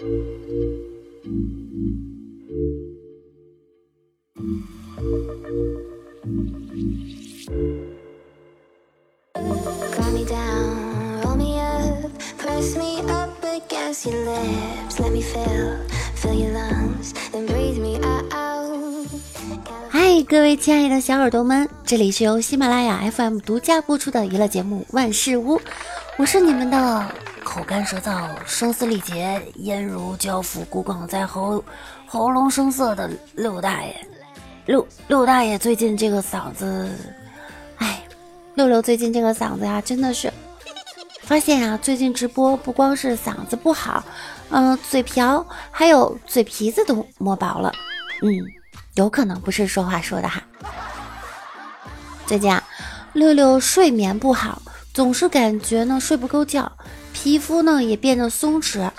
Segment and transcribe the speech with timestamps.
[0.00, 0.06] 嗨，
[20.26, 25.58] 各位亲爱的小耳朵们，这里是由喜马拉雅 FM 独家播出的娱乐节目《万事屋》，
[26.16, 27.06] 我是你们的
[27.50, 31.62] 口干舌燥、声嘶力竭、咽如焦腐、骨梗在喉、
[32.06, 34.06] 喉咙生涩的六大爷。
[34.66, 36.88] 六六大爷最近这个嗓子，
[37.78, 38.04] 哎，
[38.54, 40.32] 六六最近这个嗓子呀，真的是
[41.22, 44.04] 发现呀，最近直播不光是嗓子不好，
[44.50, 47.72] 嗯，嘴瓢，还有嘴皮子都磨薄了，
[48.22, 48.30] 嗯，
[48.94, 50.40] 有可能不是说话说的哈。
[52.26, 52.62] 最近啊，
[53.12, 54.62] 六六睡眠不好，
[54.94, 56.70] 总是感觉呢睡不够觉，
[57.12, 58.90] 皮肤呢也变得松弛。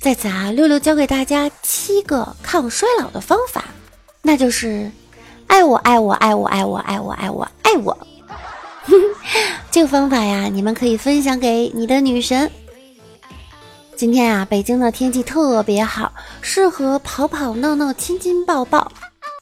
[0.00, 3.64] 在此啊，六六教给大家七个抗衰老的方法。
[4.22, 4.90] 那就是
[5.46, 8.06] 爱我爱我爱我爱我爱我爱我爱我，
[9.70, 12.50] 这个方法呀，你们可以分享给你的女神。
[13.96, 18.90] 今天啊，北京的天气特别好，适合跑跑闹闹、亲亲抱抱。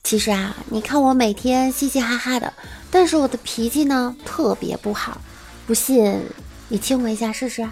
[0.02, 2.52] 其实啊，你看我每天嘻嘻哈哈的，
[2.90, 5.20] 但是我的脾气呢特别不好。
[5.66, 6.20] 不信，
[6.68, 7.68] 你亲我一下试试。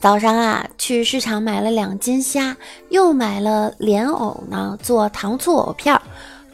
[0.00, 2.54] 早上啊，去市场买了两斤虾，
[2.90, 5.98] 又买了莲藕呢，做糖醋藕片。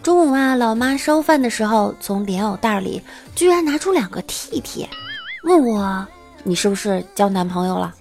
[0.03, 3.03] 中午啊，老妈烧饭的时候，从莲藕袋里
[3.35, 4.89] 居然拿出两个 T T，
[5.43, 6.07] 问我
[6.45, 7.93] 你是不是交男朋友了？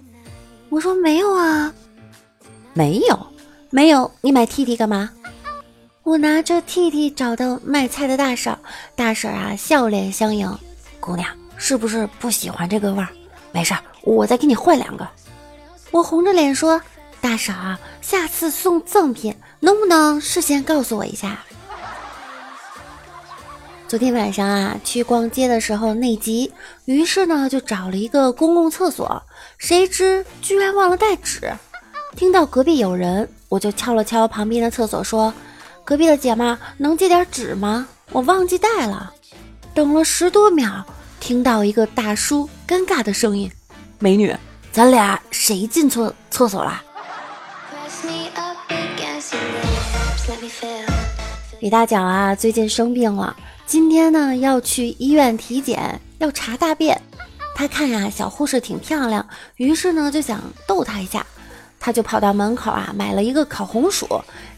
[0.68, 1.74] 我说没有啊，
[2.72, 3.26] 没有，
[3.70, 5.10] 没有，你买 T T 干嘛？
[6.04, 8.56] 我拿着 T T 找到卖菜的大婶，
[8.94, 10.48] 大婶啊笑脸相迎，
[11.00, 11.28] 姑娘
[11.60, 13.08] 是不是不喜欢这个味儿？
[13.52, 15.06] 没事儿，我再给你换两个。
[15.90, 16.80] 我红着脸说
[17.20, 17.54] ：“大婶，
[18.00, 21.38] 下次送赠品能不能事先告诉我一下？”
[23.86, 26.50] 昨天晚上啊，去逛街的时候内急，
[26.86, 29.22] 于是呢就找了一个公共厕所，
[29.58, 31.52] 谁知居然忘了带纸。
[32.16, 35.32] 听到隔壁有人，我就敲了敲旁边的厕所，说
[35.84, 37.86] ：“隔壁的姐们，能借点纸吗？
[38.12, 39.12] 我忘记带了。”
[39.74, 40.84] 等了十多秒，
[41.20, 43.48] 听到一个大叔尴尬的声音
[44.00, 44.34] ：“美女。”
[44.72, 46.82] 咱俩谁进错厕所了？
[51.60, 53.36] 李大脚啊，最近生病了，
[53.66, 57.00] 今天呢要去医院体检，要查大便。
[57.54, 59.26] 他看呀，小护士挺漂亮，
[59.56, 61.26] 于是呢就想逗她一下，
[61.78, 64.06] 他就跑到门口啊，买了一个烤红薯，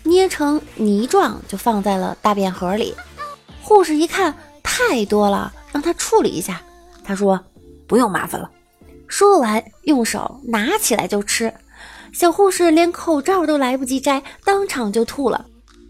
[0.05, 2.95] 捏成泥状，就放在了大便盒里。
[3.63, 6.63] 护士一看太多了，让他处理一下。
[7.03, 7.45] 他说
[7.89, 8.49] 不用麻烦了。
[9.09, 11.53] 说完，用手拿起来就吃，
[12.13, 15.45] 小护士连口罩都来不及摘，当场就吐了。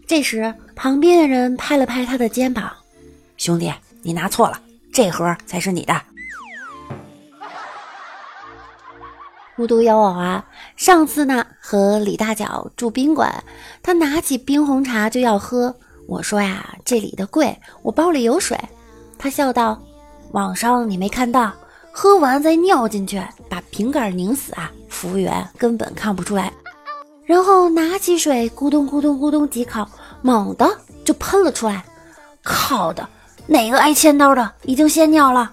[0.05, 2.69] 这时，旁边的人拍了拍他的肩膀
[3.37, 4.59] ：“兄弟，你拿错了，
[4.91, 6.01] 这盒才是你的。”
[9.57, 10.45] 无独有偶啊，
[10.75, 13.43] 上次呢和李大脚住宾馆，
[13.81, 15.73] 他拿起冰红茶就要喝，
[16.07, 18.59] 我说呀这里的贵，我包里有水。
[19.23, 19.81] 他笑道
[20.33, 21.49] ：“网上你没看到？”
[21.93, 24.69] 喝完再尿进去，把瓶盖拧死啊！
[24.89, 26.51] 服务员根本看不出来。
[27.23, 29.87] 然后拿起水，咕咚咕咚咕咚几口，
[30.21, 30.69] 猛的
[31.05, 31.85] 就喷了出来。
[32.43, 33.07] 靠的，
[33.47, 35.49] 哪个挨千刀的已经先尿了？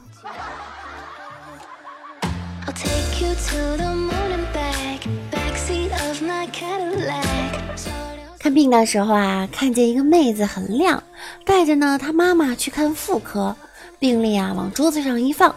[8.42, 11.02] 看病的时候啊，看见一个妹子很靓，
[11.44, 13.54] 带着呢她妈妈去看妇科，
[13.98, 15.54] 病历啊往桌子上一放。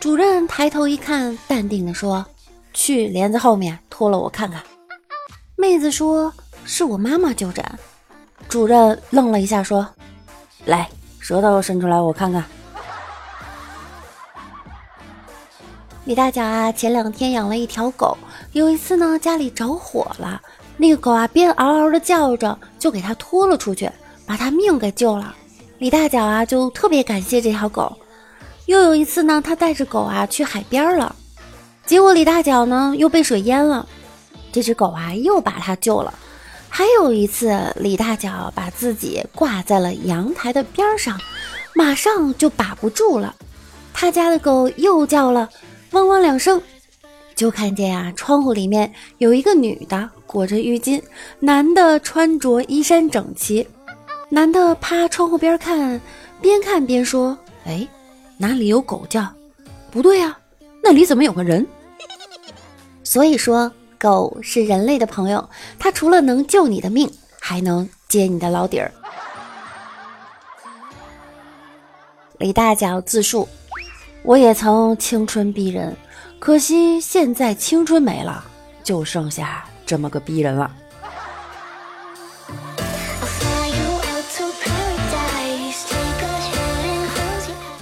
[0.00, 2.24] 主任抬头一看，淡定地说
[2.72, 4.62] ：“去帘子后面脱了我看看。”
[5.54, 6.32] 妹子说
[6.64, 7.62] ：“是我妈妈就诊。”
[8.48, 9.86] 主任愣了一下，说
[10.64, 10.88] ：“来，
[11.20, 12.42] 舌头伸出来我看看。”
[16.06, 18.16] 李大脚啊，前两天养了一条狗，
[18.52, 20.40] 有一次呢家里着火了，
[20.78, 23.90] 那个狗啊边嗷嗷的叫着，就给它拖了出去，
[24.24, 25.34] 把它命给救了。
[25.78, 27.94] 李大脚啊就特别感谢这条狗。
[28.66, 31.14] 又有一次呢，他带着狗啊去海边了，
[31.84, 33.86] 结果李大脚呢又被水淹了，
[34.52, 36.14] 这只狗啊又把他救了。
[36.68, 41.18] 还有一次，李大脚把自己挂在了阳台的边上，
[41.74, 43.34] 马上就把不住了，
[43.92, 45.48] 他家的狗又叫了
[45.92, 46.60] 汪汪两声，
[47.34, 51.02] 就看见啊窗户里面有一个女的裹着浴巾，
[51.40, 53.66] 男的穿着衣衫整齐，
[54.28, 56.00] 男的趴窗户边看，
[56.40, 57.36] 边看边说
[57.66, 57.88] ：“哎。”
[58.40, 59.26] 哪里有狗叫？
[59.90, 60.38] 不对呀，
[60.80, 61.66] 那里怎么有个人？
[63.02, 67.10] 所以说，狗是人类的朋友，它除了能救你的命，
[67.40, 68.92] 还能揭你的老底儿。
[72.38, 73.48] 李大脚自述：
[74.22, 75.96] 我也曾青春逼人，
[76.38, 78.44] 可惜现在青春没了，
[78.84, 80.70] 就剩下这么个逼人了。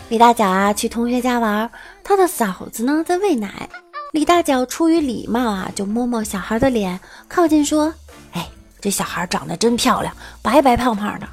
[0.09, 1.69] 李大脚啊，去同学家玩，
[2.05, 3.69] 他的嫂子呢在喂奶。
[4.13, 7.93] 李大脚出于礼貌啊，就摸摸小孩的脸，靠近说
[8.33, 8.49] ：“哎，
[8.81, 11.29] 这小孩长得真漂亮，白白胖胖的。”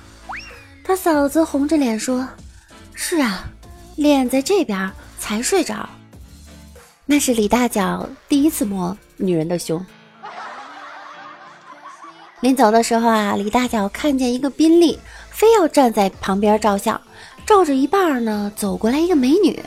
[0.83, 2.27] 他嫂子红着脸说
[2.95, 3.45] ：“是啊，
[3.95, 5.87] 脸在这边才睡着。”
[7.05, 9.85] 那是李大脚第一次摸女人的胸。
[12.43, 14.99] 临走的时候啊，李大脚看见一个宾利，
[15.29, 16.99] 非要站在旁边照相。
[17.45, 19.57] 照着一半呢，走过来一个美女，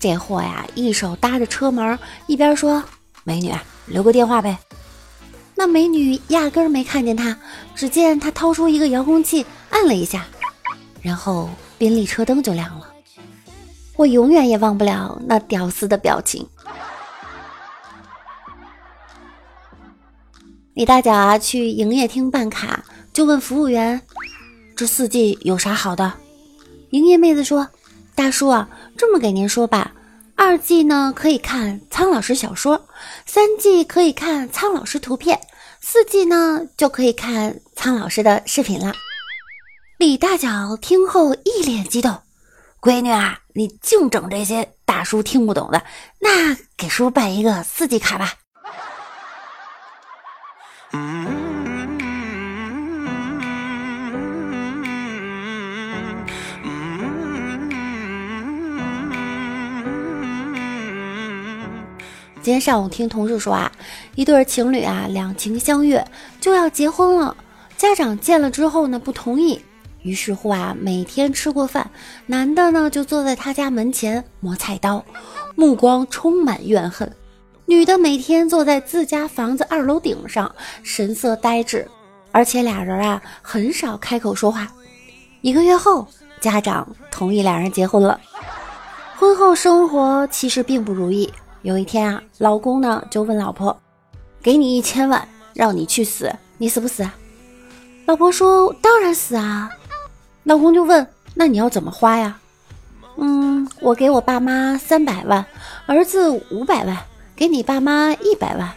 [0.00, 1.96] 这货呀，一手搭着车门，
[2.26, 2.82] 一边说
[3.22, 3.54] ：“美女，
[3.86, 4.58] 留个电话呗。”
[5.54, 7.38] 那美女压根儿没看见他，
[7.76, 10.26] 只见他掏出一个遥控器，按了一下，
[11.00, 12.88] 然后宾利车灯就亮了。
[13.94, 16.44] 我永远也忘不了那屌丝的表情。
[20.76, 23.98] 李大脚啊，去营业厅办卡，就问服务员
[24.76, 26.12] ：“这四 G 有啥好的？”
[26.92, 27.66] 营业妹子说
[28.14, 29.94] ：“大叔啊，这么给您说吧，
[30.34, 32.86] 二 G 呢可以看苍老师小说，
[33.24, 35.40] 三 G 可以看苍老师图片，
[35.80, 38.92] 四 G 呢就可以看苍老师的视频了。”
[39.96, 42.20] 李大脚听后一脸激动
[42.82, 45.82] ：“闺女啊，你净整这些大叔听不懂的，
[46.20, 48.34] 那给叔办一个四 G 卡吧。”
[62.42, 63.72] 今天上午听同事说啊，
[64.14, 66.06] 一对情侣啊两情相悦
[66.40, 67.36] 就要结婚了，
[67.76, 69.60] 家长见了之后呢不同意，
[70.02, 71.90] 于是乎啊每天吃过饭，
[72.26, 75.04] 男的呢就坐在他家门前磨菜刀，
[75.56, 77.08] 目光充满怨恨；
[77.68, 80.54] 女的每天坐在自家房子二楼顶上，
[80.84, 81.86] 神色呆滞，
[82.30, 84.68] 而且俩人啊很少开口说话。
[85.40, 86.06] 一个月后，
[86.40, 88.20] 家长同意俩人结婚了。
[89.16, 91.32] 婚后生活其实并不如意。
[91.62, 93.76] 有一天啊，老公呢就问老婆
[94.40, 97.04] ：“给你一千万，让你去死，你死不死？”
[98.06, 99.68] 老婆说：“当然死啊。”
[100.44, 101.04] 老公就问
[101.34, 102.38] ：“那你要怎么花呀
[103.18, 105.44] ？”“嗯，我给我爸妈三百万，
[105.86, 106.96] 儿子五百万，
[107.36, 108.72] 给你爸妈一百万。”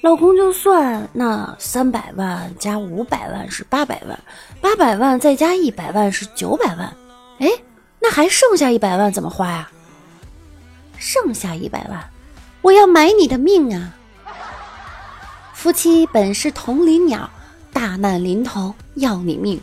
[0.00, 4.18] 老公就算：“那三百万加五百万是八百万，
[4.60, 6.94] 八百万再加一百万是九百万。
[7.38, 7.48] 哎，
[8.00, 9.70] 那还剩下一百万怎么花呀？”
[10.98, 12.10] 剩下一百万，
[12.62, 13.92] 我要买你的命啊！
[15.52, 17.28] 夫妻本是同林鸟，
[17.72, 19.60] 大难临头要你命。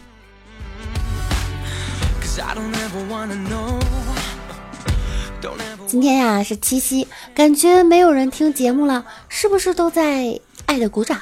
[5.92, 7.06] 今天呀是七夕，
[7.36, 11.20] 感觉没有人听节目了，是不是都在爱的鼓掌？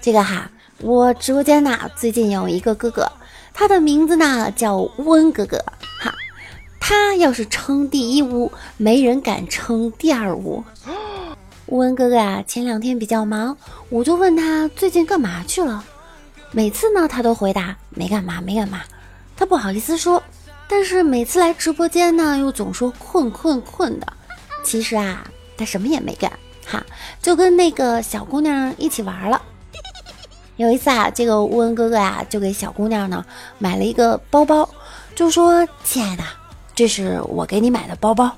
[0.00, 3.10] 这个哈，我直播间呢最近有一个哥哥，
[3.52, 5.58] 他的名字呢叫温哥哥
[5.98, 6.14] 哈。
[6.78, 10.62] 他要是称第一屋，没人敢称第二屋。
[11.66, 15.84] 乌文哥哥啊，前两天比较忙，我就问他最近干嘛去了。
[16.52, 18.82] 每次呢，他都回答没干嘛，没干嘛。
[19.36, 20.22] 他不好意思说，
[20.68, 24.06] 但是每次来直播间呢，又总说困困困的。
[24.62, 25.24] 其实啊，
[25.56, 26.30] 他什么也没干，
[26.66, 26.84] 哈，
[27.22, 29.40] 就跟那个小姑娘一起玩了。
[30.56, 33.24] 有一次啊，这个乌文哥哥呀，就给小姑娘呢
[33.58, 34.68] 买了一个包包，
[35.14, 36.24] 就说：“亲爱的。”
[36.74, 38.30] 这是我给你买的包包，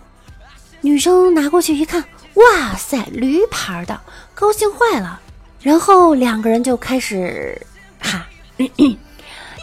[0.81, 2.05] 女生拿过去一看，
[2.35, 4.01] 哇塞，驴牌的，
[4.33, 5.21] 高兴坏了。
[5.61, 7.61] 然后两个人就开始
[7.99, 8.29] 哈，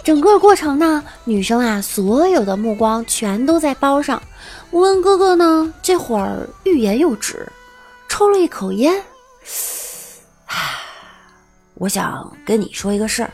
[0.06, 4.22] 整个过程呢，女生啊，所有的目光全都在包上。
[4.70, 7.52] 吴恩哥哥呢，这会儿欲言又止，
[8.08, 8.94] 抽了一口烟，
[10.46, 10.56] 唉，
[11.74, 13.32] 我想跟你说一个事儿，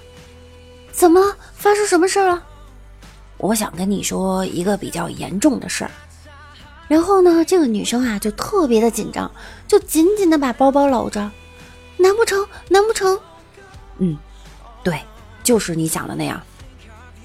[0.94, 1.36] 怎么了？
[1.54, 2.42] 发生什么事儿了？
[3.36, 5.92] 我想跟你说一个比较严重的事儿，
[6.88, 9.30] 然后呢，这个女生啊就特别的紧张，
[9.68, 11.30] 就紧紧的把包包搂着。
[11.98, 12.48] 难不成？
[12.70, 13.20] 难不成？
[13.98, 14.18] 嗯，
[14.82, 15.02] 对，
[15.44, 16.42] 就是你想的那样。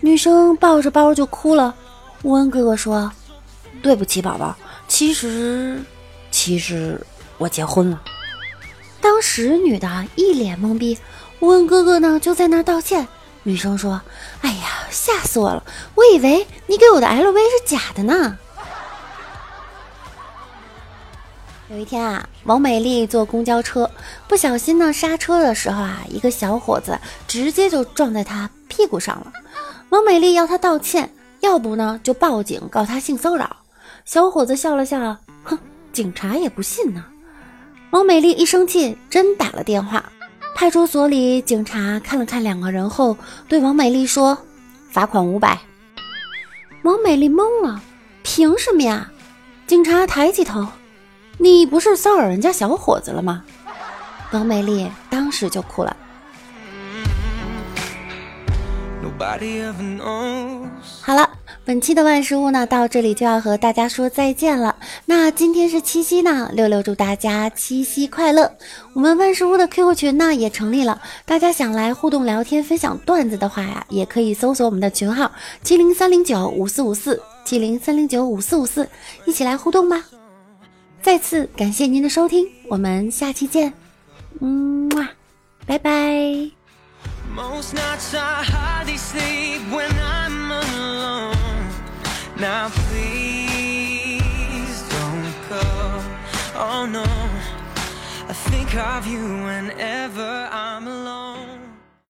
[0.06, 1.74] 女生抱着包就哭了。
[2.22, 3.10] 乌恩哥哥说
[3.82, 4.54] ：“对不起，宝宝，
[4.86, 5.82] 其实，
[6.30, 7.04] 其实
[7.38, 8.00] 我结婚了。”
[9.02, 10.96] 当时女的一脸懵逼，
[11.40, 13.08] 乌恩哥哥呢就在那道歉。
[13.42, 14.00] 女生说
[14.42, 15.64] ：“哎呀，吓死我了！
[15.96, 18.38] 我以为你给我的 LV 是假的呢。”
[21.68, 23.90] 有一天啊，王美丽坐公交车，
[24.28, 26.96] 不小心呢刹车的时候啊，一个小伙子
[27.26, 29.32] 直接就撞在她屁股上了。
[29.90, 33.56] 王美丽要他道歉，要不呢就报警告他性骚扰。
[34.04, 35.58] 小伙子笑了笑，哼，
[35.92, 37.04] 警察也不信呢。
[37.90, 40.04] 王美丽一生气，真打了电话。
[40.54, 43.16] 派出所里，警察看了看两个人后，
[43.46, 44.36] 对王美丽说
[44.90, 45.58] ：“罚款五百。”
[46.82, 47.80] 王美丽懵了，
[48.22, 49.10] 凭什么呀？
[49.66, 50.66] 警察抬起头。
[51.38, 53.44] 你不是骚扰人家小伙子了吗？
[54.32, 55.94] 王美丽当时就哭了。
[61.02, 61.30] 好了，
[61.64, 64.76] 本期的万事屋呢，到这里就要和大家说再见了。
[65.06, 68.52] 那今天是七夕呢，六六祝大家七夕快乐。
[68.92, 75.30] 我们万事屋的 QQ 群呢也成立了，大家想来互动聊天、分享段子的话呀，也可以搜索我们的群号
[75.62, 78.88] 七零三零九五四五四七零三零九五四五四，
[79.24, 80.04] 一起来互动吧。
[81.02, 83.72] 再次感谢您的收听，我们下期见，
[84.40, 85.08] 嗯哇，
[85.66, 86.55] 拜拜。
[87.36, 91.70] Most nights I hardly sleep when I'm alone.
[92.40, 93.92] Now please
[94.88, 95.60] don't go.
[96.54, 97.04] Oh no,
[98.26, 101.35] I think of you whenever I'm alone.